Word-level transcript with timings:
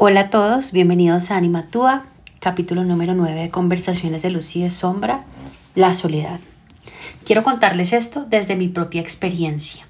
Hola 0.00 0.20
a 0.20 0.30
todos, 0.30 0.70
bienvenidos 0.70 1.32
a 1.32 1.36
Animatúa, 1.36 2.04
capítulo 2.38 2.84
número 2.84 3.14
9 3.14 3.34
de 3.34 3.50
Conversaciones 3.50 4.22
de 4.22 4.30
Luz 4.30 4.54
y 4.54 4.62
de 4.62 4.70
Sombra, 4.70 5.24
la 5.74 5.92
soledad. 5.92 6.38
Quiero 7.24 7.42
contarles 7.42 7.92
esto 7.92 8.24
desde 8.24 8.54
mi 8.54 8.68
propia 8.68 9.00
experiencia. 9.00 9.84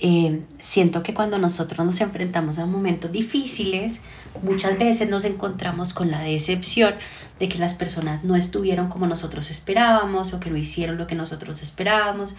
Eh, 0.00 0.42
siento 0.60 1.02
que 1.02 1.14
cuando 1.14 1.38
nosotros 1.38 1.86
nos 1.86 2.02
enfrentamos 2.02 2.58
a 2.58 2.66
momentos 2.66 3.10
difíciles, 3.10 4.02
muchas 4.42 4.78
veces 4.78 5.08
nos 5.08 5.24
encontramos 5.24 5.94
con 5.94 6.10
la 6.10 6.20
decepción 6.20 6.92
de 7.38 7.48
que 7.48 7.56
las 7.56 7.72
personas 7.72 8.24
no 8.24 8.36
estuvieron 8.36 8.88
como 8.90 9.06
nosotros 9.06 9.50
esperábamos 9.50 10.34
o 10.34 10.40
que 10.40 10.50
no 10.50 10.58
hicieron 10.58 10.98
lo 10.98 11.06
que 11.06 11.14
nosotros 11.14 11.62
esperábamos. 11.62 12.34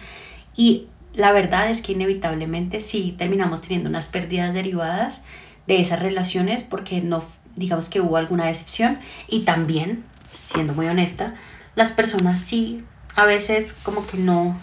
Y 0.54 0.86
la 1.12 1.32
verdad 1.32 1.70
es 1.70 1.82
que 1.82 1.90
inevitablemente 1.90 2.80
sí 2.80 3.16
terminamos 3.18 3.62
teniendo 3.62 3.88
unas 3.88 4.06
pérdidas 4.06 4.54
derivadas 4.54 5.22
de 5.66 5.80
esas 5.80 6.00
relaciones 6.00 6.62
porque 6.62 7.00
no, 7.00 7.24
digamos 7.56 7.88
que 7.88 8.00
hubo 8.00 8.16
alguna 8.16 8.46
decepción 8.46 8.98
y 9.28 9.40
también, 9.40 10.04
siendo 10.32 10.74
muy 10.74 10.86
honesta, 10.86 11.34
las 11.74 11.90
personas 11.90 12.40
sí 12.40 12.84
a 13.16 13.24
veces 13.24 13.74
como 13.82 14.06
que 14.06 14.18
no, 14.18 14.58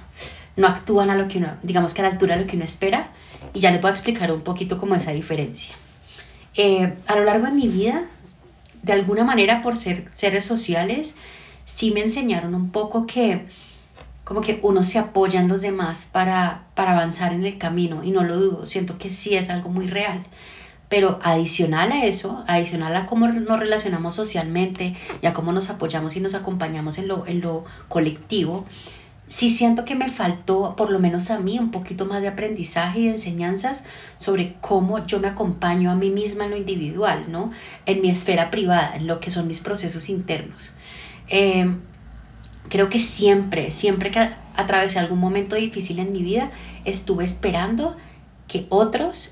no 0.55 0.68
actúan 0.68 1.10
a 1.10 1.16
lo 1.16 1.27
que 1.27 1.38
uno, 1.38 1.55
digamos 1.64 1.94
que 1.94 2.02
a 2.02 2.04
la 2.04 2.12
altura 2.12 2.36
de 2.36 2.44
lo 2.44 2.48
que 2.48 2.55
uno 2.55 2.66
espera 2.66 3.10
y 3.54 3.60
ya 3.60 3.72
les 3.72 3.82
voy 3.82 3.90
a 3.90 3.94
explicar 3.94 4.32
un 4.32 4.41
poquito 4.41 4.77
como 4.77 4.96
esa 4.96 5.12
diferencia. 5.12 5.76
Eh, 6.55 6.94
a 7.08 7.16
lo 7.16 7.24
largo 7.24 7.46
de 7.46 7.54
mi 7.54 7.68
vida, 7.68 8.05
de 8.84 8.94
alguna 8.94 9.24
manera 9.24 9.62
por 9.62 9.77
ser 9.77 10.08
seres 10.13 10.46
sociales, 10.46 11.16
sí 11.66 11.91
me 11.91 12.02
enseñaron 12.02 12.55
un 12.55 12.72
poco 12.72 13.08
que 13.08 13.46
como 14.24 14.41
que 14.41 14.60
uno 14.62 14.84
se 14.84 14.99
apoya 14.99 15.41
en 15.41 15.48
los 15.48 15.62
demás 15.62 16.08
para, 16.10 16.66
para 16.76 16.94
avanzar 16.94 17.34
en 17.34 17.46
el 17.46 17.58
camino 17.58 18.04
y 18.04 18.12
no 18.12 18.24
lo 18.24 18.38
dudo, 18.38 18.68
siento 18.68 18.98
que 18.98 19.10
sí 19.10 19.36
es 19.36 19.49
algo 19.49 19.70
muy 19.70 19.88
real. 19.88 20.24
Pero 20.91 21.20
adicional 21.23 21.94
a 21.94 22.04
eso, 22.04 22.44
adicional 22.48 22.93
a 22.98 23.05
cómo 23.05 23.26
nos 23.29 23.60
relacionamos 23.60 24.13
socialmente 24.13 24.93
y 25.21 25.26
a 25.26 25.32
cómo 25.32 25.54
nos 25.54 25.70
apoyamos 25.70 26.18
y 26.18 26.20
nos 26.20 26.35
acompañamos 26.35 26.98
en 26.98 27.07
lo, 27.07 27.26
en 27.26 27.40
lo 27.40 27.63
colectivo, 27.88 28.66
sí 29.29 29.49
siento 29.49 29.85
que 29.85 29.96
me 29.96 30.10
faltó, 30.10 30.76
por 30.76 30.91
lo 30.91 30.99
menos 30.99 31.32
a 31.32 31.40
mí, 31.40 31.57
un 31.57 31.71
poquito 31.71 32.05
más 32.05 32.21
de 32.21 32.27
aprendizaje 32.27 32.99
y 32.99 33.05
de 33.05 33.12
enseñanzas 33.12 33.85
sobre 34.18 34.57
cómo 34.60 35.05
yo 35.05 35.21
me 35.21 35.29
acompaño 35.29 35.91
a 35.91 35.96
mí 35.96 36.10
misma 36.10 36.43
en 36.43 36.49
lo 36.49 36.57
individual, 36.57 37.23
¿no? 37.29 37.51
En 37.85 38.01
mi 38.01 38.10
esfera 38.10 38.51
privada, 38.51 38.94
en 38.94 39.07
lo 39.07 39.21
que 39.21 39.29
son 39.29 39.48
mis 39.48 39.62
procesos 39.62 40.10
internos. 40.10 40.73
Eh, 41.29 41.73
creo 42.68 42.90
que 42.90 42.99
siempre, 42.99 43.71
siempre 43.71 44.12
que 44.12 44.29
atravesé 44.57 44.99
algún 44.99 45.20
momento 45.20 45.55
difícil 45.55 45.99
en 45.99 46.12
mi 46.12 46.21
vida, 46.21 46.51
estuve 46.84 47.23
esperando 47.23 47.96
que 48.49 48.66
otros 48.68 49.32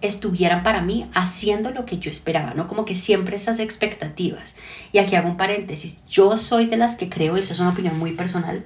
estuvieran 0.00 0.62
para 0.62 0.82
mí 0.82 1.08
haciendo 1.14 1.70
lo 1.70 1.84
que 1.84 1.98
yo 1.98 2.10
esperaba, 2.10 2.54
¿no? 2.54 2.66
Como 2.66 2.84
que 2.84 2.94
siempre 2.94 3.36
esas 3.36 3.58
expectativas. 3.58 4.56
Y 4.92 4.98
aquí 4.98 5.14
hago 5.14 5.28
un 5.28 5.36
paréntesis, 5.36 5.98
yo 6.08 6.36
soy 6.36 6.66
de 6.66 6.76
las 6.76 6.96
que 6.96 7.08
creo, 7.08 7.36
y 7.36 7.40
eso 7.40 7.52
es 7.52 7.60
una 7.60 7.70
opinión 7.70 7.98
muy 7.98 8.12
personal, 8.12 8.64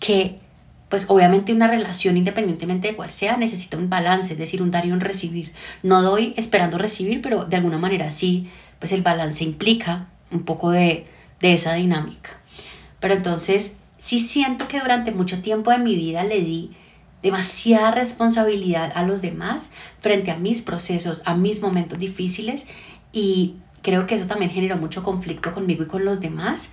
que 0.00 0.38
pues 0.88 1.04
obviamente 1.08 1.52
una 1.52 1.66
relación 1.66 2.16
independientemente 2.16 2.88
de 2.88 2.96
cuál 2.96 3.10
sea 3.10 3.36
necesita 3.36 3.76
un 3.76 3.90
balance, 3.90 4.32
es 4.32 4.38
decir, 4.38 4.62
un 4.62 4.70
dar 4.70 4.86
y 4.86 4.92
un 4.92 5.00
recibir. 5.00 5.52
No 5.82 6.02
doy 6.02 6.32
esperando 6.36 6.78
recibir, 6.78 7.20
pero 7.20 7.44
de 7.44 7.56
alguna 7.56 7.78
manera 7.78 8.10
sí, 8.10 8.48
pues 8.78 8.92
el 8.92 9.02
balance 9.02 9.44
implica 9.44 10.06
un 10.30 10.44
poco 10.44 10.70
de, 10.70 11.06
de 11.40 11.52
esa 11.52 11.74
dinámica. 11.74 12.30
Pero 13.00 13.14
entonces 13.14 13.72
sí 13.98 14.18
siento 14.18 14.66
que 14.66 14.80
durante 14.80 15.12
mucho 15.12 15.42
tiempo 15.42 15.70
de 15.70 15.78
mi 15.78 15.94
vida 15.94 16.24
le 16.24 16.40
di 16.40 16.70
demasiada 17.22 17.90
responsabilidad 17.90 18.92
a 18.94 19.02
los 19.02 19.22
demás 19.22 19.70
frente 20.00 20.30
a 20.30 20.36
mis 20.36 20.60
procesos, 20.60 21.22
a 21.24 21.34
mis 21.34 21.60
momentos 21.62 21.98
difíciles. 21.98 22.66
Y 23.12 23.56
creo 23.82 24.06
que 24.06 24.14
eso 24.14 24.26
también 24.26 24.50
generó 24.50 24.76
mucho 24.76 25.02
conflicto 25.02 25.54
conmigo 25.54 25.84
y 25.84 25.86
con 25.86 26.04
los 26.04 26.20
demás 26.20 26.70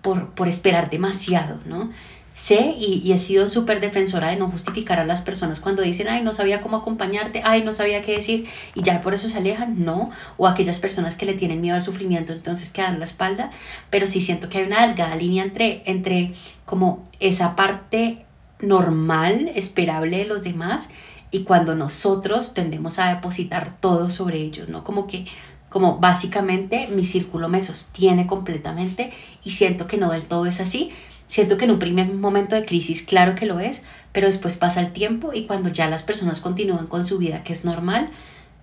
por, 0.00 0.30
por 0.30 0.48
esperar 0.48 0.90
demasiado, 0.90 1.60
¿no? 1.66 1.90
Sé 2.34 2.74
y, 2.78 3.02
y 3.04 3.12
he 3.12 3.18
sido 3.18 3.46
súper 3.46 3.78
defensora 3.80 4.28
de 4.28 4.36
no 4.36 4.50
justificar 4.50 4.98
a 4.98 5.04
las 5.04 5.20
personas 5.20 5.60
cuando 5.60 5.82
dicen, 5.82 6.08
ay, 6.08 6.22
no 6.22 6.32
sabía 6.32 6.62
cómo 6.62 6.78
acompañarte, 6.78 7.42
ay, 7.44 7.62
no 7.62 7.74
sabía 7.74 8.02
qué 8.02 8.12
decir 8.12 8.46
y 8.74 8.82
ya 8.82 9.02
por 9.02 9.12
eso 9.12 9.28
se 9.28 9.36
alejan, 9.36 9.84
no, 9.84 10.10
o 10.38 10.48
aquellas 10.48 10.78
personas 10.78 11.14
que 11.14 11.26
le 11.26 11.34
tienen 11.34 11.60
miedo 11.60 11.76
al 11.76 11.82
sufrimiento 11.82 12.32
entonces 12.32 12.70
quedan 12.70 12.98
la 12.98 13.04
espalda, 13.04 13.50
pero 13.90 14.06
sí 14.06 14.22
siento 14.22 14.48
que 14.48 14.58
hay 14.58 14.64
una 14.64 14.86
delgada 14.86 15.14
línea 15.14 15.44
entre, 15.44 15.82
entre 15.84 16.32
como 16.64 17.04
esa 17.20 17.54
parte 17.54 18.24
normal, 18.62 19.50
esperable 19.54 20.18
de 20.18 20.24
los 20.24 20.42
demás 20.42 20.88
y 21.30 21.44
cuando 21.44 21.74
nosotros 21.74 22.54
tendemos 22.54 22.98
a 22.98 23.14
depositar 23.14 23.76
todo 23.80 24.10
sobre 24.10 24.38
ellos, 24.38 24.68
¿no? 24.68 24.84
Como 24.84 25.06
que, 25.06 25.26
como 25.68 25.98
básicamente 25.98 26.88
mi 26.88 27.04
círculo 27.04 27.48
me 27.48 27.62
sostiene 27.62 28.26
completamente 28.26 29.12
y 29.42 29.50
siento 29.50 29.86
que 29.86 29.96
no 29.96 30.10
del 30.10 30.26
todo 30.26 30.46
es 30.46 30.60
así. 30.60 30.90
Siento 31.26 31.56
que 31.56 31.64
en 31.64 31.70
un 31.70 31.78
primer 31.78 32.12
momento 32.12 32.54
de 32.54 32.66
crisis, 32.66 33.02
claro 33.02 33.34
que 33.34 33.46
lo 33.46 33.58
es, 33.58 33.82
pero 34.12 34.26
después 34.26 34.56
pasa 34.56 34.80
el 34.80 34.92
tiempo 34.92 35.32
y 35.32 35.46
cuando 35.46 35.70
ya 35.70 35.88
las 35.88 36.02
personas 36.02 36.40
continúan 36.40 36.86
con 36.86 37.06
su 37.06 37.16
vida, 37.16 37.42
que 37.42 37.54
es 37.54 37.64
normal, 37.64 38.10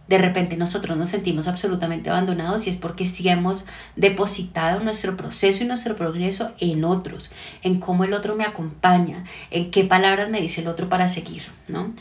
de 0.10 0.18
repente 0.18 0.58
nosotros 0.58 0.98
nos 0.98 1.10
sentimos 1.10 1.48
absolutamente 1.48 2.10
abandonados 2.10 2.66
y 2.66 2.72
es 2.72 2.78
porque 2.78 3.06
sí 3.06 3.30
hemos 3.30 3.66
depositado 3.96 4.80
nuestro 4.80 5.16
proceso 5.16 5.64
y 5.64 5.68
nuestro 5.68 5.96
progreso 5.96 6.52
en 6.60 6.84
otros, 6.84 7.30
en 7.62 7.80
cómo 7.80 8.04
el 8.04 8.14
otro 8.14 8.36
me 8.36 8.44
acompaña, 8.44 9.24
en 9.52 9.70
qué 9.70 9.84
palabras 9.84 10.28
me 10.30 10.42
dice 10.42 10.62
el 10.62 10.68
otro 10.68 10.90
para 10.90 11.10
seguir, 11.10 11.44
¿no? 11.68 11.94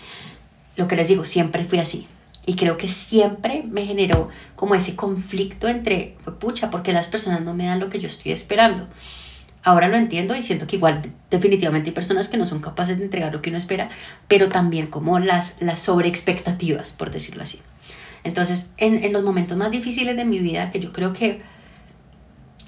Lo 0.76 0.88
que 0.88 0.96
les 0.96 1.08
digo, 1.08 1.26
siempre 1.26 1.64
fui 1.64 1.80
así. 1.80 2.08
Y 2.46 2.54
creo 2.54 2.78
que 2.78 2.88
siempre 2.88 3.62
me 3.68 3.84
generó 3.84 4.30
como 4.56 4.74
ese 4.74 4.96
conflicto 4.96 5.68
entre, 5.68 6.16
pucha, 6.40 6.70
porque 6.70 6.94
las 6.94 7.08
personas 7.08 7.42
no 7.42 7.52
me 7.52 7.66
dan 7.66 7.78
lo 7.78 7.90
que 7.90 8.00
yo 8.00 8.06
estoy 8.06 8.32
esperando. 8.32 8.86
Ahora 9.62 9.88
lo 9.88 9.98
entiendo 9.98 10.34
y 10.34 10.42
siento 10.42 10.66
que 10.66 10.76
igual 10.76 11.02
definitivamente 11.30 11.90
hay 11.90 11.94
personas 11.94 12.28
que 12.28 12.38
no 12.38 12.46
son 12.46 12.60
capaces 12.60 12.96
de 12.96 13.04
entregar 13.04 13.34
lo 13.34 13.42
que 13.42 13.50
uno 13.50 13.58
espera, 13.58 13.90
pero 14.28 14.48
también 14.48 14.86
como 14.86 15.18
las, 15.18 15.60
las 15.60 15.80
sobreexpectativas, 15.80 16.92
por 16.92 17.10
decirlo 17.10 17.42
así. 17.42 17.60
Entonces, 18.28 18.70
en, 18.76 19.02
en, 19.02 19.12
los 19.12 19.24
momentos 19.24 19.56
más 19.56 19.70
difíciles 19.70 20.16
de 20.16 20.24
mi 20.24 20.38
vida, 20.38 20.70
que 20.70 20.80
yo 20.80 20.92
creo 20.92 21.12
que 21.12 21.42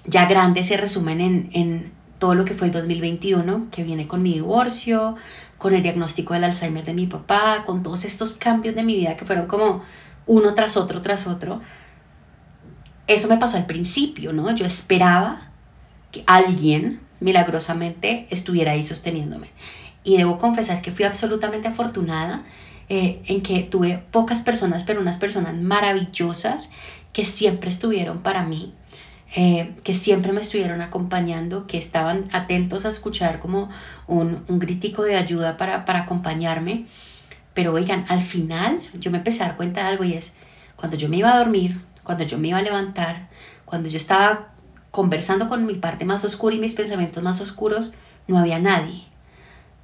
ya 0.07 0.27
grandes 0.27 0.67
se 0.67 0.77
resumen 0.77 1.21
en, 1.21 1.51
en 1.53 1.93
todo 2.19 2.35
lo 2.35 2.45
que 2.45 2.55
fue 2.55 2.67
el 2.67 2.73
2021, 2.73 3.69
que 3.71 3.85
viene 3.85 4.09
con 4.09 4.23
mi 4.23 4.35
divorcio, 4.35 5.17
con 5.59 5.75
el 5.75 5.83
diagnóstico 5.83 6.35
del 6.35 6.45
Alzheimer 6.45 6.85
de 6.85 6.95
mi 6.95 7.07
papá, 7.07 7.65
con 7.67 7.83
todos 7.83 8.05
estos 8.05 8.35
cambios 8.35 8.75
de 8.75 8.83
mi 8.83 8.95
vida 8.97 9.17
que 9.17 9.27
fueron 9.27 9.47
como 9.47 9.83
uno 10.27 10.55
tras 10.55 10.77
otro, 10.77 11.03
tras 11.03 11.27
otro. 11.27 11.61
Eso 13.07 13.29
me 13.29 13.37
pasó 13.37 13.57
al 13.57 13.67
principio, 13.67 14.33
¿no? 14.33 14.55
Yo 14.55 14.65
esperaba 14.65 15.51
que 16.11 16.25
alguien 16.27 17.01
milagrosamente 17.21 18.27
estuviera 18.31 18.73
ahí 18.73 18.85
sosteniéndome. 18.85 19.51
Y 20.05 20.17
debo 20.17 20.39
confesar 20.39 20.81
que 20.81 20.91
fui 20.91 21.05
absolutamente 21.05 21.69
afortunada 21.69 22.45
eh, 22.93 23.23
en 23.27 23.41
que 23.41 23.61
tuve 23.61 24.03
pocas 24.11 24.41
personas, 24.41 24.83
pero 24.83 25.01
unas 25.01 25.17
personas 25.17 25.55
maravillosas 25.55 26.71
que 27.13 27.25
siempre 27.25 27.71
estuvieron 27.71 28.19
para 28.19 28.43
mí, 28.43 28.75
eh, 29.37 29.75
que 29.85 29.95
siempre 29.95 30.33
me 30.33 30.41
estuvieron 30.41 30.81
acompañando, 30.81 31.69
que 31.69 31.79
estaban 31.79 32.29
atentos 32.33 32.85
a 32.85 32.89
escuchar 32.89 33.39
como 33.39 33.71
un, 34.09 34.45
un 34.49 34.59
gritico 34.59 35.05
de 35.05 35.15
ayuda 35.15 35.57
para, 35.57 35.85
para 35.85 36.01
acompañarme. 36.01 36.87
Pero 37.55 37.73
oigan, 37.73 38.07
al 38.09 38.23
final 38.23 38.81
yo 38.95 39.13
me 39.13 39.19
empecé 39.19 39.45
a 39.45 39.47
dar 39.47 39.57
cuenta 39.57 39.83
de 39.83 39.87
algo 39.87 40.03
y 40.03 40.15
es 40.15 40.35
cuando 40.75 40.97
yo 40.97 41.09
me 41.09 41.19
iba 41.19 41.33
a 41.33 41.39
dormir, 41.39 41.81
cuando 42.03 42.25
yo 42.25 42.39
me 42.39 42.49
iba 42.49 42.59
a 42.59 42.63
levantar, 42.63 43.29
cuando 43.65 43.89
yo 43.89 43.99
estaba 43.99 44.49
conversando 44.91 45.49
con 45.49 45.65
mi 45.65 45.75
parte 45.75 46.05
más 46.05 46.25
oscura 46.25 46.57
y 46.57 46.59
mis 46.59 46.75
pensamientos 46.75 47.23
más 47.23 47.41
oscuros, 47.41 47.93
no 48.27 48.37
había 48.37 48.59
nadie. 48.59 49.10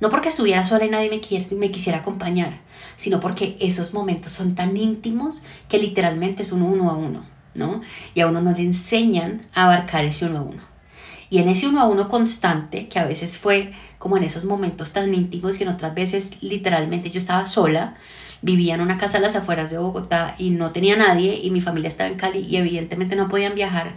No 0.00 0.10
porque 0.10 0.28
estuviera 0.28 0.64
sola 0.64 0.84
y 0.84 0.90
nadie 0.90 1.08
me, 1.08 1.20
quiere, 1.20 1.46
me 1.56 1.70
quisiera 1.70 1.98
acompañar, 1.98 2.60
sino 2.96 3.20
porque 3.20 3.56
esos 3.60 3.94
momentos 3.94 4.32
son 4.32 4.54
tan 4.54 4.76
íntimos 4.76 5.42
que 5.68 5.78
literalmente 5.78 6.42
es 6.42 6.52
uno, 6.52 6.66
uno 6.66 6.90
a 6.90 6.96
uno, 6.96 7.24
¿no? 7.54 7.80
Y 8.14 8.20
a 8.20 8.26
uno 8.26 8.40
no 8.40 8.52
le 8.52 8.62
enseñan 8.62 9.46
a 9.54 9.64
abarcar 9.64 10.04
ese 10.04 10.26
uno 10.26 10.38
a 10.38 10.42
uno. 10.42 10.62
Y 11.28 11.38
en 11.38 11.48
ese 11.48 11.66
uno 11.66 11.80
a 11.80 11.88
uno 11.88 12.08
constante, 12.08 12.88
que 12.88 12.98
a 12.98 13.06
veces 13.06 13.36
fue 13.38 13.72
como 13.98 14.16
en 14.16 14.22
esos 14.22 14.44
momentos 14.44 14.92
tan 14.92 15.12
íntimos 15.12 15.58
que 15.58 15.64
en 15.64 15.70
otras 15.70 15.94
veces 15.94 16.42
literalmente 16.42 17.10
yo 17.10 17.18
estaba 17.18 17.46
sola, 17.46 17.96
vivía 18.42 18.74
en 18.74 18.80
una 18.80 18.98
casa 18.98 19.18
a 19.18 19.20
las 19.20 19.34
afueras 19.34 19.70
de 19.70 19.78
Bogotá 19.78 20.36
y 20.38 20.50
no 20.50 20.70
tenía 20.70 20.96
nadie 20.96 21.40
y 21.42 21.50
mi 21.50 21.60
familia 21.60 21.88
estaba 21.88 22.10
en 22.10 22.16
Cali 22.16 22.40
y 22.40 22.56
evidentemente 22.56 23.16
no 23.16 23.28
podían 23.28 23.54
viajar, 23.54 23.94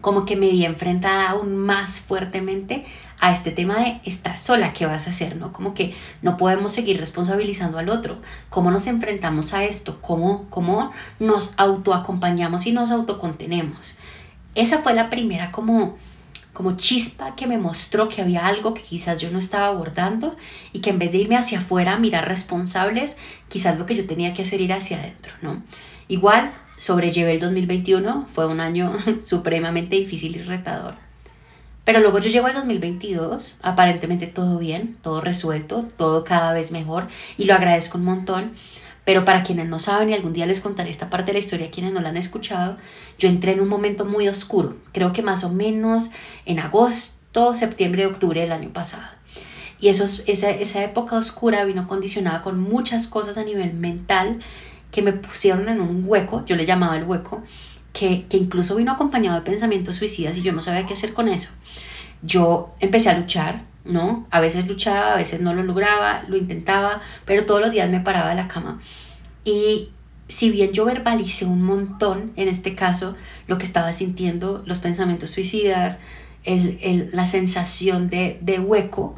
como 0.00 0.24
que 0.24 0.36
me 0.36 0.48
vi 0.50 0.64
enfrentada 0.64 1.30
aún 1.30 1.56
más 1.56 2.00
fuertemente 2.00 2.84
a 3.20 3.32
este 3.32 3.50
tema 3.50 3.78
de 3.78 4.00
estar 4.04 4.38
sola, 4.38 4.72
¿qué 4.72 4.86
vas 4.86 5.06
a 5.06 5.10
hacer? 5.10 5.36
¿no? 5.36 5.52
Como 5.52 5.74
que 5.74 5.94
no 6.22 6.36
podemos 6.36 6.72
seguir 6.72 6.98
responsabilizando 6.98 7.78
al 7.78 7.88
otro. 7.88 8.18
¿Cómo 8.48 8.70
nos 8.70 8.86
enfrentamos 8.86 9.54
a 9.54 9.64
esto? 9.64 10.00
¿Cómo, 10.00 10.46
cómo 10.50 10.92
nos 11.18 11.54
autoacompañamos 11.56 12.66
y 12.66 12.72
nos 12.72 12.90
autocontenemos? 12.90 13.96
Esa 14.54 14.78
fue 14.78 14.94
la 14.94 15.10
primera 15.10 15.50
como, 15.50 15.96
como 16.52 16.76
chispa 16.76 17.34
que 17.34 17.46
me 17.46 17.58
mostró 17.58 18.08
que 18.08 18.22
había 18.22 18.46
algo 18.46 18.74
que 18.74 18.82
quizás 18.82 19.20
yo 19.20 19.30
no 19.30 19.38
estaba 19.38 19.66
abordando 19.66 20.36
y 20.72 20.80
que 20.80 20.90
en 20.90 20.98
vez 20.98 21.12
de 21.12 21.18
irme 21.18 21.36
hacia 21.36 21.58
afuera 21.58 21.94
a 21.94 21.98
mirar 21.98 22.28
responsables, 22.28 23.16
quizás 23.48 23.78
lo 23.78 23.86
que 23.86 23.96
yo 23.96 24.06
tenía 24.06 24.32
que 24.32 24.42
hacer 24.42 24.60
era 24.60 24.76
hacia 24.76 24.98
adentro, 24.98 25.32
¿no? 25.42 25.62
Igual 26.06 26.52
sobrellevé 26.78 27.34
el 27.34 27.40
2021, 27.40 28.26
fue 28.32 28.46
un 28.46 28.60
año 28.60 28.92
supremamente 29.24 29.96
difícil 29.96 30.36
y 30.36 30.42
retador. 30.42 30.94
Pero 31.84 32.00
luego 32.00 32.18
yo 32.18 32.28
llego 32.28 32.46
al 32.46 32.54
2022, 32.54 33.56
aparentemente 33.62 34.26
todo 34.26 34.58
bien, 34.58 34.98
todo 35.00 35.22
resuelto, 35.22 35.86
todo 35.96 36.22
cada 36.22 36.52
vez 36.52 36.70
mejor 36.70 37.08
y 37.38 37.44
lo 37.46 37.54
agradezco 37.54 37.96
un 37.96 38.04
montón. 38.04 38.52
Pero 39.06 39.24
para 39.24 39.42
quienes 39.42 39.68
no 39.68 39.78
saben 39.78 40.10
y 40.10 40.12
algún 40.12 40.34
día 40.34 40.44
les 40.44 40.60
contaré 40.60 40.90
esta 40.90 41.08
parte 41.08 41.28
de 41.28 41.32
la 41.32 41.38
historia, 41.38 41.70
quienes 41.70 41.94
no 41.94 42.02
la 42.02 42.10
han 42.10 42.18
escuchado, 42.18 42.76
yo 43.18 43.30
entré 43.30 43.52
en 43.52 43.62
un 43.62 43.68
momento 43.68 44.04
muy 44.04 44.28
oscuro, 44.28 44.76
creo 44.92 45.14
que 45.14 45.22
más 45.22 45.44
o 45.44 45.48
menos 45.48 46.10
en 46.44 46.58
agosto, 46.58 47.54
septiembre, 47.54 48.04
octubre 48.04 48.42
del 48.42 48.52
año 48.52 48.68
pasado. 48.68 49.04
Y 49.80 49.88
eso, 49.88 50.04
esa, 50.26 50.50
esa 50.50 50.84
época 50.84 51.16
oscura 51.16 51.64
vino 51.64 51.86
condicionada 51.86 52.42
con 52.42 52.60
muchas 52.60 53.06
cosas 53.06 53.38
a 53.38 53.44
nivel 53.44 53.72
mental 53.72 54.40
que 54.90 55.02
me 55.02 55.12
pusieron 55.12 55.68
en 55.68 55.80
un 55.80 56.04
hueco, 56.06 56.44
yo 56.46 56.56
le 56.56 56.66
llamaba 56.66 56.96
el 56.96 57.04
hueco, 57.04 57.42
que, 57.92 58.26
que 58.26 58.36
incluso 58.36 58.76
vino 58.76 58.92
acompañado 58.92 59.36
de 59.36 59.42
pensamientos 59.42 59.96
suicidas 59.96 60.36
y 60.36 60.42
yo 60.42 60.52
no 60.52 60.62
sabía 60.62 60.86
qué 60.86 60.94
hacer 60.94 61.12
con 61.12 61.28
eso. 61.28 61.50
Yo 62.22 62.74
empecé 62.80 63.10
a 63.10 63.18
luchar, 63.18 63.64
¿no? 63.84 64.26
A 64.30 64.40
veces 64.40 64.66
luchaba, 64.66 65.14
a 65.14 65.16
veces 65.16 65.40
no 65.40 65.54
lo 65.54 65.62
lograba, 65.62 66.24
lo 66.28 66.36
intentaba, 66.36 67.00
pero 67.24 67.46
todos 67.46 67.60
los 67.60 67.70
días 67.70 67.90
me 67.90 68.00
paraba 68.00 68.30
de 68.30 68.36
la 68.36 68.48
cama. 68.48 68.80
Y 69.44 69.90
si 70.28 70.50
bien 70.50 70.72
yo 70.72 70.84
verbalicé 70.84 71.46
un 71.46 71.62
montón, 71.62 72.32
en 72.36 72.48
este 72.48 72.74
caso, 72.74 73.16
lo 73.46 73.58
que 73.58 73.64
estaba 73.64 73.92
sintiendo, 73.92 74.62
los 74.66 74.78
pensamientos 74.78 75.30
suicidas, 75.30 76.00
el, 76.44 76.78
el, 76.82 77.10
la 77.12 77.26
sensación 77.26 78.08
de, 78.08 78.38
de 78.42 78.58
hueco, 78.58 79.16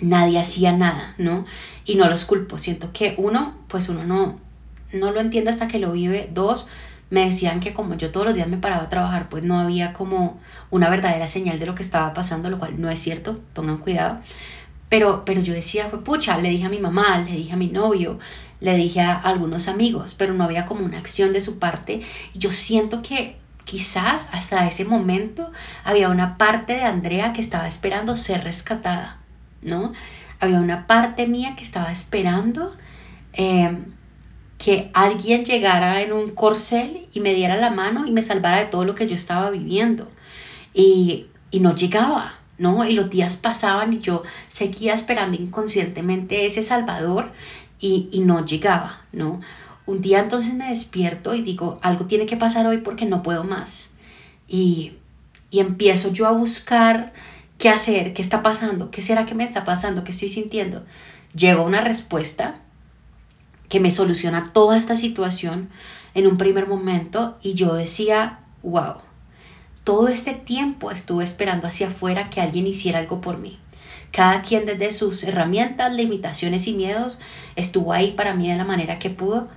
nadie 0.00 0.38
hacía 0.38 0.72
nada, 0.72 1.14
¿no? 1.18 1.44
Y 1.84 1.96
no 1.96 2.08
los 2.08 2.24
culpo. 2.24 2.58
Siento 2.58 2.92
que 2.92 3.14
uno, 3.18 3.56
pues 3.68 3.88
uno 3.88 4.04
no, 4.04 4.38
no 4.92 5.12
lo 5.12 5.20
entiendo 5.20 5.50
hasta 5.50 5.68
que 5.68 5.78
lo 5.78 5.92
vive. 5.92 6.30
Dos, 6.32 6.68
me 7.10 7.24
decían 7.24 7.60
que 7.60 7.74
como 7.74 7.96
yo 7.96 8.10
todos 8.10 8.26
los 8.26 8.34
días 8.34 8.48
me 8.48 8.56
paraba 8.56 8.84
a 8.84 8.88
trabajar, 8.88 9.28
pues 9.28 9.44
no 9.44 9.58
había 9.58 9.92
como 9.92 10.40
una 10.70 10.88
verdadera 10.90 11.28
señal 11.28 11.58
de 11.58 11.66
lo 11.66 11.74
que 11.74 11.82
estaba 11.82 12.12
pasando, 12.14 12.50
lo 12.50 12.58
cual 12.58 12.80
no 12.80 12.90
es 12.90 13.00
cierto, 13.00 13.40
pongan 13.52 13.78
cuidado. 13.78 14.20
Pero, 14.88 15.24
pero 15.24 15.40
yo 15.40 15.54
decía, 15.54 15.88
fue 15.90 16.04
pucha, 16.04 16.38
le 16.38 16.50
dije 16.50 16.64
a 16.64 16.68
mi 16.68 16.78
mamá, 16.78 17.18
le 17.18 17.32
dije 17.32 17.52
a 17.52 17.56
mi 17.56 17.68
novio, 17.68 18.18
le 18.60 18.76
dije 18.76 19.00
a 19.00 19.14
algunos 19.14 19.68
amigos, 19.68 20.14
pero 20.16 20.34
no 20.34 20.44
había 20.44 20.66
como 20.66 20.84
una 20.84 20.98
acción 20.98 21.32
de 21.32 21.40
su 21.40 21.58
parte. 21.58 22.02
Yo 22.34 22.50
siento 22.50 23.02
que 23.02 23.36
quizás 23.64 24.28
hasta 24.32 24.66
ese 24.66 24.84
momento 24.84 25.50
había 25.84 26.08
una 26.08 26.38
parte 26.38 26.74
de 26.74 26.82
Andrea 26.82 27.32
que 27.32 27.40
estaba 27.40 27.66
esperando 27.68 28.16
ser 28.16 28.44
rescatada, 28.44 29.18
¿no? 29.62 29.92
Había 30.40 30.58
una 30.58 30.86
parte 30.86 31.26
mía 31.26 31.54
que 31.56 31.64
estaba 31.64 31.90
esperando 31.90 32.74
eh, 33.32 33.76
que 34.58 34.90
alguien 34.94 35.44
llegara 35.44 36.02
en 36.02 36.12
un 36.12 36.30
corcel 36.30 37.06
y 37.12 37.20
me 37.20 37.34
diera 37.34 37.56
la 37.56 37.70
mano 37.70 38.06
y 38.06 38.12
me 38.12 38.22
salvara 38.22 38.58
de 38.58 38.66
todo 38.66 38.84
lo 38.84 38.94
que 38.94 39.06
yo 39.06 39.14
estaba 39.14 39.50
viviendo. 39.50 40.10
Y, 40.72 41.26
y 41.50 41.60
no 41.60 41.74
llegaba, 41.74 42.38
¿no? 42.58 42.84
Y 42.84 42.92
los 42.92 43.10
días 43.10 43.36
pasaban 43.36 43.92
y 43.92 44.00
yo 44.00 44.22
seguía 44.48 44.94
esperando 44.94 45.36
inconscientemente 45.40 46.46
ese 46.46 46.62
salvador 46.62 47.32
y, 47.78 48.08
y 48.12 48.20
no 48.20 48.44
llegaba, 48.44 49.02
¿no? 49.12 49.40
Un 49.86 50.00
día 50.00 50.20
entonces 50.20 50.54
me 50.54 50.70
despierto 50.70 51.34
y 51.34 51.42
digo, 51.42 51.78
algo 51.82 52.06
tiene 52.06 52.26
que 52.26 52.36
pasar 52.36 52.66
hoy 52.66 52.78
porque 52.78 53.04
no 53.04 53.22
puedo 53.22 53.44
más. 53.44 53.90
Y, 54.48 54.94
y 55.50 55.60
empiezo 55.60 56.10
yo 56.10 56.26
a 56.26 56.32
buscar 56.32 57.12
qué 57.58 57.68
hacer, 57.68 58.14
qué 58.14 58.22
está 58.22 58.42
pasando, 58.42 58.90
qué 58.90 59.02
será 59.02 59.26
que 59.26 59.34
me 59.34 59.44
está 59.44 59.64
pasando, 59.64 60.04
qué 60.04 60.10
estoy 60.10 60.28
sintiendo. 60.28 60.84
Llego 61.34 61.62
a 61.62 61.66
una 61.66 61.82
respuesta 61.82 62.60
que 63.68 63.80
me 63.80 63.90
soluciona 63.90 64.52
toda 64.52 64.76
esta 64.76 64.96
situación 64.96 65.68
en 66.14 66.26
un 66.26 66.36
primer 66.36 66.66
momento 66.66 67.38
y 67.42 67.54
yo 67.54 67.74
decía, 67.74 68.40
wow, 68.62 68.96
todo 69.84 70.08
este 70.08 70.32
tiempo 70.32 70.90
estuve 70.90 71.24
esperando 71.24 71.66
hacia 71.66 71.88
afuera 71.88 72.30
que 72.30 72.40
alguien 72.40 72.66
hiciera 72.66 73.00
algo 73.00 73.20
por 73.20 73.38
mí. 73.38 73.58
Cada 74.12 74.42
quien 74.42 74.64
desde 74.64 74.92
sus 74.92 75.24
herramientas, 75.24 75.92
limitaciones 75.92 76.68
y 76.68 76.74
miedos 76.74 77.18
estuvo 77.56 77.92
ahí 77.92 78.12
para 78.12 78.34
mí 78.34 78.48
de 78.48 78.56
la 78.56 78.64
manera 78.64 78.98
que 78.98 79.10
pudo, 79.10 79.48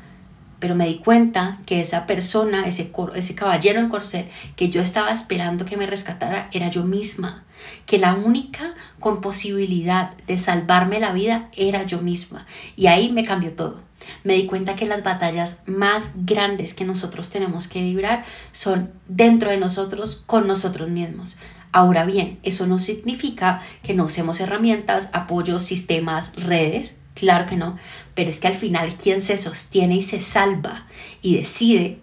pero 0.59 0.73
me 0.73 0.87
di 0.87 0.95
cuenta 0.95 1.59
que 1.67 1.81
esa 1.81 2.07
persona, 2.07 2.65
ese, 2.65 2.91
ese 3.13 3.35
caballero 3.35 3.79
en 3.79 3.89
corcel 3.89 4.27
que 4.55 4.69
yo 4.69 4.81
estaba 4.81 5.11
esperando 5.11 5.65
que 5.65 5.77
me 5.77 5.85
rescatara, 5.85 6.49
era 6.51 6.69
yo 6.69 6.83
misma. 6.83 7.43
Que 7.85 7.99
la 7.99 8.15
única 8.15 8.73
con 8.99 9.21
posibilidad 9.21 10.17
de 10.25 10.39
salvarme 10.39 10.99
la 10.99 11.11
vida 11.11 11.49
era 11.55 11.83
yo 11.83 12.01
misma. 12.01 12.47
Y 12.75 12.87
ahí 12.87 13.11
me 13.11 13.23
cambió 13.23 13.53
todo 13.53 13.86
me 14.23 14.33
di 14.33 14.45
cuenta 14.45 14.75
que 14.75 14.85
las 14.85 15.03
batallas 15.03 15.57
más 15.65 16.11
grandes 16.15 16.73
que 16.73 16.85
nosotros 16.85 17.29
tenemos 17.29 17.67
que 17.67 17.81
vibrar 17.81 18.25
son 18.51 18.91
dentro 19.07 19.49
de 19.49 19.57
nosotros, 19.57 20.23
con 20.25 20.47
nosotros 20.47 20.89
mismos. 20.89 21.37
Ahora 21.71 22.05
bien, 22.05 22.39
eso 22.43 22.65
no 22.65 22.79
significa 22.79 23.61
que 23.83 23.93
no 23.93 24.05
usemos 24.05 24.39
herramientas, 24.39 25.09
apoyos, 25.13 25.63
sistemas, 25.63 26.33
redes, 26.43 26.97
claro 27.13 27.45
que 27.45 27.57
no, 27.57 27.77
pero 28.15 28.29
es 28.29 28.39
que 28.39 28.47
al 28.47 28.55
final 28.55 28.95
quien 28.95 29.21
se 29.21 29.37
sostiene 29.37 29.95
y 29.95 30.01
se 30.01 30.21
salva 30.21 30.87
y 31.21 31.35
decide 31.35 31.99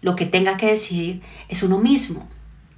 lo 0.00 0.14
que 0.14 0.26
tenga 0.26 0.56
que 0.56 0.66
decidir 0.66 1.22
es 1.48 1.62
uno 1.62 1.78
mismo, 1.78 2.28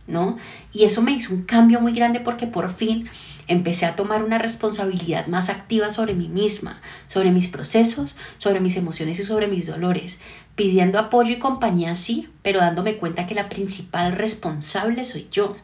¿no? 0.06 0.38
Y 0.72 0.84
eso 0.84 1.02
me 1.02 1.12
hizo 1.12 1.34
un 1.34 1.42
cambio 1.42 1.80
muy 1.80 1.92
grande 1.92 2.20
porque 2.20 2.46
por 2.46 2.72
fin 2.72 3.08
empecé 3.50 3.84
a 3.84 3.96
tomar 3.96 4.22
una 4.22 4.38
responsabilidad 4.38 5.26
más 5.26 5.48
activa 5.48 5.90
sobre 5.90 6.14
mí 6.14 6.28
misma, 6.28 6.80
sobre 7.08 7.32
mis 7.32 7.48
procesos, 7.48 8.16
sobre 8.38 8.60
mis 8.60 8.76
emociones 8.76 9.18
y 9.18 9.24
sobre 9.24 9.48
mis 9.48 9.66
dolores, 9.66 10.20
pidiendo 10.54 11.00
apoyo 11.00 11.32
y 11.32 11.40
compañía 11.40 11.96
sí, 11.96 12.28
pero 12.42 12.60
dándome 12.60 12.96
cuenta 12.96 13.26
que 13.26 13.34
la 13.34 13.48
principal 13.48 14.12
responsable 14.12 15.04
soy 15.04 15.26
yo 15.32 15.56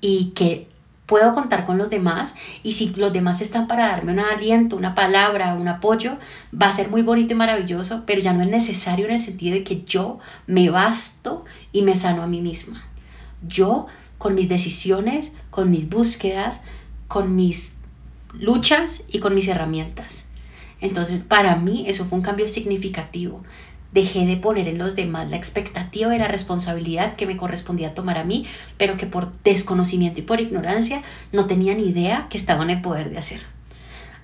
y 0.00 0.32
que 0.34 0.66
puedo 1.04 1.34
contar 1.34 1.66
con 1.66 1.76
los 1.76 1.90
demás 1.90 2.34
y 2.62 2.72
si 2.72 2.88
los 2.94 3.12
demás 3.12 3.42
están 3.42 3.66
para 3.66 3.88
darme 3.88 4.12
un 4.12 4.20
aliento, 4.20 4.74
una 4.74 4.94
palabra, 4.94 5.54
un 5.54 5.68
apoyo, 5.68 6.16
va 6.58 6.68
a 6.68 6.72
ser 6.72 6.88
muy 6.88 7.02
bonito 7.02 7.34
y 7.34 7.36
maravilloso, 7.36 8.04
pero 8.06 8.22
ya 8.22 8.32
no 8.32 8.40
es 8.40 8.48
necesario 8.48 9.04
en 9.04 9.12
el 9.12 9.20
sentido 9.20 9.56
de 9.56 9.62
que 9.62 9.84
yo 9.84 10.20
me 10.46 10.70
basto 10.70 11.44
y 11.70 11.82
me 11.82 11.96
sano 11.96 12.22
a 12.22 12.26
mí 12.26 12.40
misma. 12.40 12.82
Yo 13.46 13.88
con 14.16 14.34
mis 14.34 14.48
decisiones, 14.48 15.32
con 15.50 15.70
mis 15.70 15.90
búsquedas, 15.90 16.62
con 17.08 17.36
mis 17.36 17.76
luchas 18.32 19.04
y 19.08 19.20
con 19.20 19.34
mis 19.34 19.48
herramientas. 19.48 20.26
Entonces, 20.80 21.22
para 21.22 21.56
mí 21.56 21.84
eso 21.86 22.04
fue 22.04 22.18
un 22.18 22.24
cambio 22.24 22.48
significativo. 22.48 23.42
Dejé 23.92 24.26
de 24.26 24.36
poner 24.36 24.66
en 24.66 24.78
los 24.78 24.96
demás 24.96 25.30
la 25.30 25.36
expectativa 25.36 26.14
y 26.14 26.18
la 26.18 26.28
responsabilidad 26.28 27.14
que 27.14 27.26
me 27.26 27.36
correspondía 27.36 27.94
tomar 27.94 28.18
a 28.18 28.24
mí, 28.24 28.46
pero 28.76 28.96
que 28.96 29.06
por 29.06 29.32
desconocimiento 29.44 30.20
y 30.20 30.24
por 30.24 30.40
ignorancia 30.40 31.02
no 31.32 31.46
tenía 31.46 31.74
ni 31.74 31.84
idea 31.84 32.26
que 32.28 32.36
estaba 32.36 32.64
en 32.64 32.70
el 32.70 32.80
poder 32.82 33.10
de 33.10 33.18
hacer. 33.18 33.40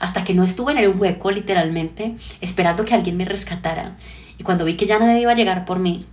Hasta 0.00 0.24
que 0.24 0.34
no 0.34 0.42
estuve 0.42 0.72
en 0.72 0.78
el 0.78 0.88
hueco, 0.88 1.30
literalmente, 1.30 2.16
esperando 2.40 2.84
que 2.84 2.94
alguien 2.94 3.16
me 3.16 3.24
rescatara. 3.24 3.96
Y 4.38 4.42
cuando 4.42 4.64
vi 4.64 4.74
que 4.74 4.86
ya 4.86 4.98
nadie 4.98 5.20
iba 5.20 5.32
a 5.32 5.36
llegar 5.36 5.64
por 5.64 5.78
mí 5.78 6.06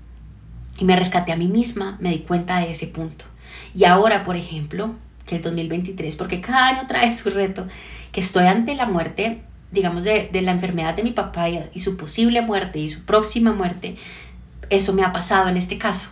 y 0.77 0.86
me 0.86 0.96
rescaté 0.96 1.32
a 1.32 1.38
mí 1.38 1.48
misma, 1.48 1.98
me 2.00 2.12
di 2.12 2.20
cuenta 2.20 2.60
de 2.60 2.72
ese 2.72 2.88
punto. 2.88 3.25
Y 3.74 3.86
ahora, 3.86 4.24
por 4.24 4.36
ejemplo, 4.36 4.96
que 5.27 5.36
el 5.36 5.43
2023, 5.43 6.15
porque 6.15 6.41
cada 6.41 6.67
año 6.67 6.88
trae 6.88 7.13
su 7.13 7.29
reto, 7.29 7.67
que 8.12 8.22
estoy 8.22 8.46
ante 8.46 8.74
la 8.74 8.88
muerte, 8.88 9.41
digamos, 9.72 10.03
de, 10.03 10.29
de 10.31 10.41
la 10.41 10.51
enfermedad 10.51 10.96
de 10.96 11.03
mi 11.03 11.12
papá 11.12 11.50
y, 11.50 11.60
y 11.74 11.81
su 11.81 11.98
posible 11.98 12.41
muerte 12.41 12.79
y 12.79 12.89
su 12.89 13.05
próxima 13.05 13.53
muerte, 13.53 13.98
eso 14.72 14.93
me 14.93 15.03
ha 15.03 15.12
pasado 15.12 15.50
en 15.50 15.57
este 15.57 15.77
caso. 15.77 16.10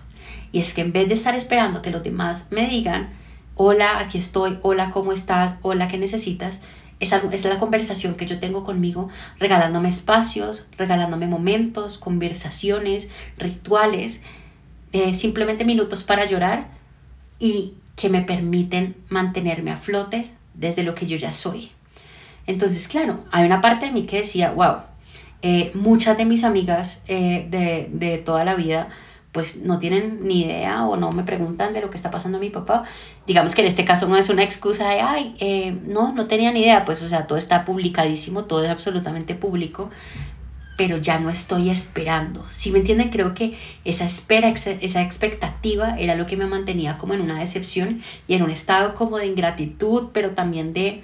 Y 0.52 0.60
es 0.60 0.74
que 0.74 0.82
en 0.82 0.94
vez 0.94 1.08
de 1.08 1.16
estar 1.16 1.34
esperando 1.34 1.82
que 1.82 1.90
los 1.90 2.04
demás 2.04 2.48
me 2.52 2.68
digan, 2.68 3.10
hola, 3.56 4.00
aquí 4.00 4.18
estoy, 4.18 4.60
hola, 4.62 4.92
¿cómo 4.92 5.12
estás? 5.12 5.56
Hola, 5.62 5.88
¿qué 5.88 5.98
necesitas? 5.98 6.60
Esa, 7.00 7.22
es 7.32 7.44
la 7.44 7.60
conversación 7.60 8.16
que 8.16 8.26
yo 8.26 8.40
tengo 8.40 8.64
conmigo, 8.64 9.10
regalándome 9.38 9.90
espacios, 9.90 10.66
regalándome 10.78 11.28
momentos, 11.28 11.98
conversaciones, 11.98 13.10
rituales, 13.38 14.22
eh, 14.94 15.14
simplemente 15.14 15.66
minutos 15.66 16.04
para 16.04 16.26
llorar 16.26 16.70
y 17.38 17.74
que 17.96 18.10
me 18.10 18.22
permiten 18.22 18.96
mantenerme 19.10 19.72
a 19.72 19.78
flote 19.78 20.32
desde 20.54 20.84
lo 20.84 20.96
que 20.96 21.08
yo 21.08 21.18
ya 21.18 21.34
soy. 21.34 21.72
Entonces, 22.48 22.88
claro, 22.88 23.20
hay 23.32 23.46
una 23.46 23.62
parte 23.62 23.88
de 23.88 23.92
mí 23.92 24.04
que 24.04 24.18
decía, 24.18 24.52
wow, 24.52 24.78
eh, 25.42 25.72
muchas 25.74 26.18
de 26.18 26.26
mis 26.26 26.44
amigas 26.44 27.00
eh, 27.08 27.48
de, 27.50 27.90
de, 27.92 28.18
toda 28.18 28.44
la 28.44 28.56
vida 28.56 28.90
pues 29.32 29.58
no 29.58 29.80
tienen 29.80 30.26
ni 30.26 30.44
idea 30.46 30.86
o 30.86 30.96
no 30.96 31.12
me 31.12 31.24
preguntan 31.24 31.74
de 31.74 31.82
lo 31.82 31.90
que 31.90 31.98
está 31.98 32.10
pasando 32.10 32.38
a 32.38 32.42
mi 32.42 32.50
papá. 32.50 32.86
Digamos 33.28 33.54
que 33.54 33.60
en 33.60 33.68
este 33.68 33.84
caso 33.84 34.08
no 34.08 34.16
es 34.16 34.30
una 34.30 34.44
excusa 34.44 34.90
de, 34.90 35.02
ay, 35.02 35.36
eh, 35.40 35.78
no, 35.86 36.14
no 36.14 36.26
tenía 36.26 36.54
ni 36.54 36.62
idea, 36.62 36.86
pues 36.86 37.04
o 37.04 37.10
sea, 37.10 37.28
todo 37.28 37.38
está 37.38 37.66
publicadísimo, 37.66 38.46
todo 38.46 38.64
es 38.64 38.70
absolutamente 38.70 39.36
público, 39.36 39.92
pero 40.78 40.98
ya 40.98 41.20
no 41.20 41.30
estoy 41.30 41.70
esperando. 41.70 42.46
Si 42.50 42.72
me 42.72 42.80
entienden, 42.80 43.10
creo 43.10 43.34
que 43.34 43.58
esa 43.86 44.06
espera, 44.06 44.50
esa 44.50 45.02
expectativa 45.02 45.98
era 45.98 46.16
lo 46.16 46.26
que 46.26 46.38
me 46.38 46.48
mantenía 46.48 46.98
como 46.98 47.14
en 47.14 47.22
una 47.22 47.40
decepción 47.40 48.02
y 48.28 48.34
en 48.34 48.44
un 48.44 48.52
estado 48.52 48.96
como 48.96 49.18
de 49.18 49.28
ingratitud, 49.28 50.10
pero 50.14 50.32
también 50.32 50.74
de, 50.74 51.04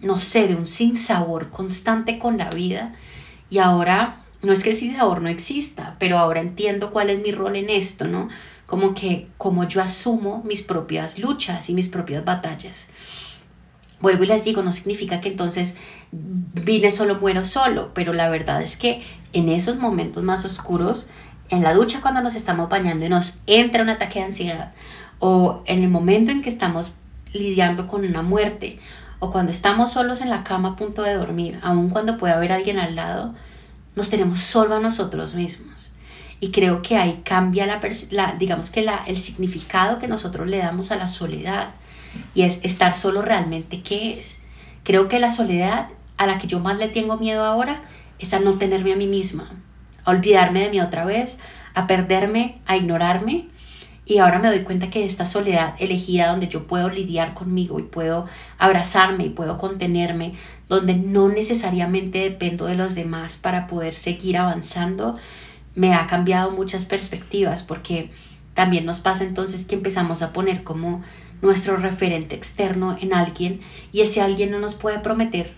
no 0.00 0.20
sé, 0.20 0.46
de 0.46 0.54
un 0.54 0.66
sinsabor 0.66 1.50
constante 1.50 2.18
con 2.18 2.38
la 2.38 2.50
vida. 2.50 2.94
Y 3.50 3.58
ahora 3.58 4.22
no 4.42 4.52
es 4.52 4.62
que 4.62 4.70
el 4.70 4.76
sabor 4.76 5.22
no 5.22 5.28
exista, 5.28 5.96
pero 5.98 6.18
ahora 6.18 6.40
entiendo 6.40 6.92
cuál 6.92 7.10
es 7.10 7.20
mi 7.20 7.32
rol 7.32 7.56
en 7.56 7.70
esto, 7.70 8.06
¿no? 8.06 8.28
Como 8.66 8.94
que 8.94 9.28
como 9.38 9.66
yo 9.66 9.82
asumo 9.82 10.42
mis 10.44 10.62
propias 10.62 11.18
luchas 11.18 11.68
y 11.68 11.74
mis 11.74 11.88
propias 11.88 12.24
batallas. 12.24 12.88
Vuelvo 14.04 14.24
y 14.24 14.26
les 14.26 14.44
digo, 14.44 14.62
no 14.62 14.70
significa 14.70 15.22
que 15.22 15.30
entonces 15.30 15.76
vine 16.12 16.90
solo, 16.90 17.14
muero 17.14 17.42
solo, 17.42 17.92
pero 17.94 18.12
la 18.12 18.28
verdad 18.28 18.60
es 18.60 18.76
que 18.76 19.02
en 19.32 19.48
esos 19.48 19.78
momentos 19.78 20.22
más 20.22 20.44
oscuros, 20.44 21.06
en 21.48 21.62
la 21.62 21.72
ducha 21.72 22.02
cuando 22.02 22.20
nos 22.20 22.34
estamos 22.34 22.68
bañando 22.68 23.06
y 23.06 23.08
nos 23.08 23.38
entra 23.46 23.82
un 23.82 23.88
ataque 23.88 24.18
de 24.18 24.26
ansiedad, 24.26 24.72
o 25.20 25.62
en 25.64 25.82
el 25.82 25.88
momento 25.88 26.32
en 26.32 26.42
que 26.42 26.50
estamos 26.50 26.92
lidiando 27.32 27.88
con 27.88 28.04
una 28.04 28.20
muerte, 28.20 28.78
o 29.20 29.30
cuando 29.30 29.52
estamos 29.52 29.92
solos 29.92 30.20
en 30.20 30.28
la 30.28 30.44
cama 30.44 30.72
a 30.72 30.76
punto 30.76 31.00
de 31.00 31.14
dormir, 31.14 31.58
aun 31.62 31.88
cuando 31.88 32.18
puede 32.18 32.34
haber 32.34 32.52
alguien 32.52 32.78
al 32.78 32.96
lado, 32.96 33.34
nos 33.96 34.10
tenemos 34.10 34.42
solo 34.42 34.76
a 34.76 34.80
nosotros 34.80 35.32
mismos. 35.32 35.92
Y 36.40 36.50
creo 36.50 36.82
que 36.82 36.98
ahí 36.98 37.22
cambia 37.24 37.64
la, 38.10 38.34
digamos 38.38 38.68
que 38.68 38.82
la, 38.82 39.02
el 39.06 39.16
significado 39.16 39.98
que 39.98 40.08
nosotros 40.08 40.46
le 40.46 40.58
damos 40.58 40.90
a 40.90 40.96
la 40.96 41.08
soledad. 41.08 41.68
Y 42.34 42.42
es 42.42 42.60
estar 42.62 42.94
solo 42.94 43.22
realmente 43.22 43.82
qué 43.82 44.18
es. 44.18 44.36
Creo 44.82 45.08
que 45.08 45.18
la 45.18 45.30
soledad 45.30 45.88
a 46.16 46.26
la 46.26 46.38
que 46.38 46.46
yo 46.46 46.60
más 46.60 46.78
le 46.78 46.88
tengo 46.88 47.16
miedo 47.16 47.44
ahora 47.44 47.82
es 48.18 48.32
a 48.34 48.40
no 48.40 48.54
tenerme 48.54 48.92
a 48.92 48.96
mí 48.96 49.06
misma, 49.06 49.50
a 50.04 50.10
olvidarme 50.10 50.60
de 50.60 50.70
mí 50.70 50.80
otra 50.80 51.04
vez, 51.04 51.38
a 51.74 51.86
perderme, 51.86 52.58
a 52.66 52.76
ignorarme. 52.76 53.48
Y 54.06 54.18
ahora 54.18 54.38
me 54.38 54.48
doy 54.48 54.60
cuenta 54.60 54.90
que 54.90 55.06
esta 55.06 55.24
soledad 55.24 55.74
elegida 55.78 56.28
donde 56.28 56.48
yo 56.48 56.66
puedo 56.66 56.90
lidiar 56.90 57.32
conmigo 57.32 57.80
y 57.80 57.84
puedo 57.84 58.26
abrazarme 58.58 59.24
y 59.24 59.30
puedo 59.30 59.56
contenerme, 59.56 60.34
donde 60.68 60.94
no 60.94 61.28
necesariamente 61.30 62.18
dependo 62.18 62.66
de 62.66 62.76
los 62.76 62.94
demás 62.94 63.36
para 63.36 63.66
poder 63.66 63.94
seguir 63.94 64.36
avanzando, 64.36 65.16
me 65.74 65.94
ha 65.94 66.06
cambiado 66.06 66.50
muchas 66.50 66.84
perspectivas 66.84 67.62
porque 67.62 68.10
también 68.52 68.84
nos 68.84 69.00
pasa 69.00 69.24
entonces 69.24 69.64
que 69.64 69.74
empezamos 69.74 70.22
a 70.22 70.32
poner 70.32 70.62
como 70.62 71.02
nuestro 71.44 71.76
referente 71.76 72.34
externo 72.34 72.96
en 73.00 73.12
alguien 73.12 73.60
y 73.92 74.00
ese 74.00 74.20
alguien 74.20 74.50
no 74.50 74.58
nos 74.58 74.74
puede 74.74 74.98
prometer, 74.98 75.52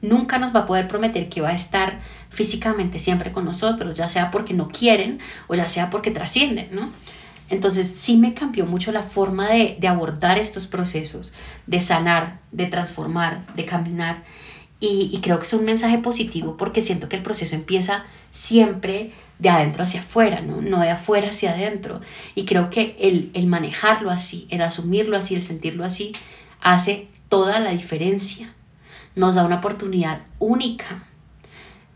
nunca 0.00 0.38
nos 0.38 0.54
va 0.54 0.60
a 0.60 0.66
poder 0.66 0.88
prometer 0.88 1.28
que 1.28 1.40
va 1.40 1.50
a 1.50 1.54
estar 1.54 2.00
físicamente 2.30 2.98
siempre 2.98 3.32
con 3.32 3.44
nosotros, 3.44 3.96
ya 3.96 4.08
sea 4.08 4.30
porque 4.30 4.54
no 4.54 4.68
quieren 4.68 5.18
o 5.48 5.54
ya 5.54 5.68
sea 5.68 5.90
porque 5.90 6.10
trascienden, 6.10 6.68
¿no? 6.72 6.90
Entonces 7.50 7.88
sí 7.88 8.16
me 8.16 8.34
cambió 8.34 8.66
mucho 8.66 8.92
la 8.92 9.02
forma 9.02 9.50
de, 9.50 9.76
abordar 9.86 10.38
estos 10.38 10.66
procesos, 10.66 11.32
de 11.66 11.80
sanar, 11.80 12.40
de 12.50 12.66
transformar, 12.66 13.44
de 13.54 13.64
caminar 13.64 14.22
y, 14.80 15.20
creo 15.22 15.38
que 15.38 15.44
es 15.44 15.52
un 15.52 15.64
mensaje 15.64 15.98
positivo 15.98 16.56
porque 16.56 16.82
siento 16.82 17.08
que 17.08 17.16
el 17.16 17.22
proceso 17.22 17.54
empieza 17.54 18.04
siempre 18.32 19.12
de 19.42 19.48
adentro 19.48 19.82
hacia 19.82 20.00
afuera, 20.00 20.40
¿no? 20.40 20.62
no 20.62 20.80
de 20.80 20.90
afuera 20.90 21.30
hacia 21.30 21.50
adentro. 21.50 22.00
Y 22.36 22.44
creo 22.44 22.70
que 22.70 22.96
el, 23.00 23.32
el 23.34 23.48
manejarlo 23.48 24.12
así, 24.12 24.46
el 24.50 24.62
asumirlo 24.62 25.16
así, 25.16 25.34
el 25.34 25.42
sentirlo 25.42 25.84
así, 25.84 26.12
hace 26.60 27.08
toda 27.28 27.58
la 27.58 27.72
diferencia. 27.72 28.54
Nos 29.16 29.34
da 29.34 29.44
una 29.44 29.56
oportunidad 29.56 30.20
única. 30.38 31.04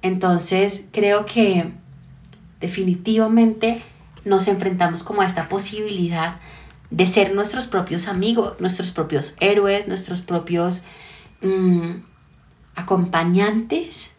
Entonces 0.02 0.86
creo 0.90 1.24
que 1.24 1.70
definitivamente 2.60 3.80
nos 4.24 4.48
enfrentamos 4.48 5.04
como 5.04 5.22
a 5.22 5.26
esta 5.26 5.48
posibilidad 5.48 6.40
de 6.90 7.06
ser 7.06 7.32
nuestros 7.32 7.68
propios 7.68 8.08
amigos, 8.08 8.60
nuestros 8.60 8.90
propios 8.90 9.34
héroes, 9.38 9.86
nuestros 9.86 10.20
propios... 10.20 10.82
Mm, 11.42 12.00
acompañantes 12.76 14.10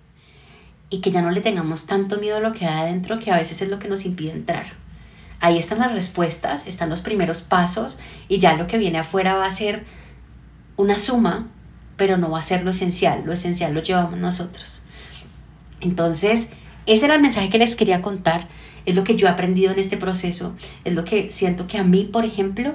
y 0.90 1.02
que 1.02 1.12
ya 1.12 1.22
no 1.22 1.32
le 1.32 1.42
tengamos 1.42 1.86
tanto 1.86 2.18
miedo 2.18 2.38
a 2.38 2.40
lo 2.40 2.54
que 2.54 2.66
hay 2.66 2.82
adentro 2.82 3.20
que 3.20 3.32
a 3.32 3.38
veces 3.38 3.62
es 3.62 3.70
lo 3.70 3.80
que 3.80 3.88
nos 3.88 4.06
impide 4.06 4.32
entrar. 4.32 4.66
Ahí 5.40 5.58
están 5.58 5.80
las 5.80 5.94
respuestas, 5.94 6.66
están 6.66 6.90
los 6.90 7.02
primeros 7.02 7.42
pasos 7.42 8.00
y 8.28 8.40
ya 8.40 8.56
lo 8.56 8.68
que 8.68 8.78
viene 8.78 8.98
afuera 8.98 9.36
va 9.36 9.46
a 9.46 9.52
ser 9.52 9.86
una 10.78 10.98
suma, 10.98 11.48
pero 11.96 12.18
no 12.18 12.32
va 12.32 12.40
a 12.40 12.44
ser 12.44 12.64
lo 12.64 12.72
esencial, 12.72 13.24
lo 13.26 13.34
esencial 13.34 13.74
lo 13.74 13.82
llevamos 13.82 14.18
nosotros. 14.18 14.82
Entonces, 15.82 16.52
ese 16.86 17.06
era 17.06 17.16
el 17.16 17.22
mensaje 17.22 17.50
que 17.50 17.58
les 17.58 17.76
quería 17.76 18.02
contar, 18.02 18.48
es 18.86 18.96
lo 18.96 19.04
que 19.04 19.16
yo 19.16 19.28
he 19.28 19.30
aprendido 19.30 19.72
en 19.74 19.80
este 19.80 19.98
proceso, 19.98 20.56
es 20.86 20.94
lo 20.94 21.04
que 21.04 21.30
siento 21.30 21.68
que 21.68 21.78
a 21.78 21.84
mí, 21.84 22.06
por 22.06 22.24
ejemplo, 22.26 22.74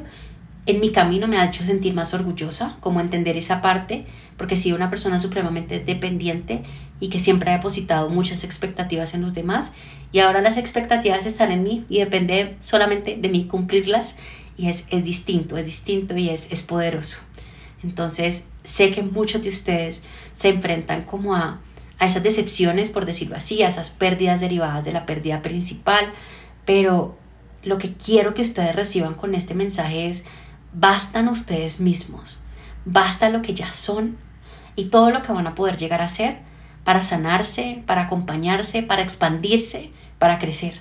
en 0.66 0.80
mi 0.80 0.92
camino 0.92 1.26
me 1.26 1.38
ha 1.38 1.46
hecho 1.46 1.64
sentir 1.64 1.92
más 1.92 2.14
orgullosa, 2.14 2.76
como 2.80 3.00
entender 3.00 3.36
esa 3.36 3.60
parte, 3.60 4.06
porque 4.36 4.54
he 4.54 4.72
una 4.72 4.90
persona 4.90 5.18
supremamente 5.18 5.80
dependiente 5.80 6.62
y 7.00 7.08
que 7.08 7.18
siempre 7.18 7.50
ha 7.50 7.54
depositado 7.54 8.08
muchas 8.10 8.44
expectativas 8.44 9.14
en 9.14 9.22
los 9.22 9.34
demás 9.34 9.72
y 10.12 10.20
ahora 10.20 10.40
las 10.40 10.58
expectativas 10.58 11.26
están 11.26 11.50
en 11.50 11.64
mí 11.64 11.84
y 11.88 11.98
depende 11.98 12.56
solamente 12.60 13.16
de 13.16 13.28
mí 13.28 13.46
cumplirlas 13.46 14.16
y 14.56 14.68
es, 14.68 14.84
es 14.90 15.02
distinto, 15.02 15.56
es 15.56 15.66
distinto 15.66 16.16
y 16.16 16.28
es, 16.28 16.46
es 16.50 16.62
poderoso. 16.62 17.18
Entonces 17.82 18.48
sé 18.62 18.92
que 18.92 19.02
muchos 19.02 19.42
de 19.42 19.48
ustedes 19.48 20.02
se 20.32 20.50
enfrentan 20.50 21.02
como 21.02 21.34
a, 21.34 21.60
a 21.98 22.06
esas 22.06 22.22
decepciones, 22.22 22.90
por 22.90 23.04
decirlo 23.04 23.34
así, 23.36 23.62
a 23.62 23.68
esas 23.68 23.90
pérdidas 23.90 24.40
derivadas 24.40 24.84
de 24.84 24.92
la 24.92 25.06
pérdida 25.06 25.42
principal, 25.42 26.12
pero 26.64 27.16
lo 27.64 27.78
que 27.78 27.94
quiero 27.94 28.34
que 28.34 28.42
ustedes 28.42 28.76
reciban 28.76 29.14
con 29.14 29.34
este 29.34 29.54
mensaje 29.54 30.08
es 30.08 30.24
bastan 30.74 31.28
ustedes 31.28 31.80
mismos, 31.80 32.38
basta 32.84 33.28
lo 33.28 33.42
que 33.42 33.54
ya 33.54 33.72
son 33.72 34.16
y 34.76 34.86
todo 34.86 35.10
lo 35.10 35.22
que 35.22 35.32
van 35.32 35.46
a 35.46 35.54
poder 35.54 35.76
llegar 35.76 36.00
a 36.00 36.08
ser 36.08 36.38
para 36.84 37.02
sanarse, 37.02 37.82
para 37.86 38.02
acompañarse, 38.02 38.82
para 38.82 39.02
expandirse, 39.02 39.90
para 40.18 40.38
crecer. 40.38 40.80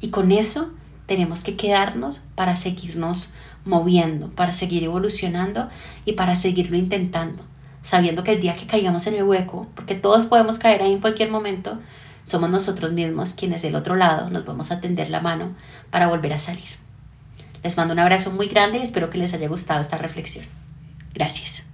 Y 0.00 0.08
con 0.08 0.32
eso 0.32 0.70
tenemos 1.06 1.42
que 1.42 1.56
quedarnos 1.56 2.22
para 2.34 2.56
seguirnos 2.56 3.32
moviendo, 3.64 4.30
para 4.30 4.52
seguir 4.52 4.84
evolucionando 4.84 5.68
y 6.04 6.12
para 6.12 6.36
seguirlo 6.36 6.76
intentando, 6.76 7.44
sabiendo 7.82 8.24
que 8.24 8.32
el 8.32 8.40
día 8.40 8.56
que 8.56 8.66
caigamos 8.66 9.06
en 9.06 9.14
el 9.14 9.24
hueco, 9.24 9.66
porque 9.74 9.94
todos 9.94 10.26
podemos 10.26 10.58
caer 10.58 10.82
ahí 10.82 10.92
en 10.92 11.00
cualquier 11.00 11.30
momento, 11.30 11.78
somos 12.24 12.48
nosotros 12.50 12.92
mismos 12.92 13.34
quienes 13.34 13.62
del 13.62 13.74
otro 13.74 13.96
lado 13.96 14.30
nos 14.30 14.44
vamos 14.44 14.70
a 14.70 14.80
tender 14.80 15.10
la 15.10 15.20
mano 15.20 15.54
para 15.90 16.06
volver 16.06 16.32
a 16.32 16.38
salir. 16.38 16.79
Les 17.62 17.76
mando 17.76 17.92
un 17.94 18.00
abrazo 18.00 18.30
muy 18.30 18.48
grande 18.48 18.78
y 18.78 18.82
espero 18.82 19.10
que 19.10 19.18
les 19.18 19.34
haya 19.34 19.48
gustado 19.48 19.80
esta 19.80 19.98
reflexión. 19.98 20.46
Gracias. 21.14 21.69